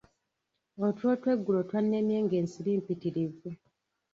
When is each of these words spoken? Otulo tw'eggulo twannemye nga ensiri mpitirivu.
Otulo 0.85 1.13
tw'eggulo 1.21 1.59
twannemye 1.69 2.17
nga 2.25 2.35
ensiri 2.41 2.71
mpitirivu. 2.81 3.49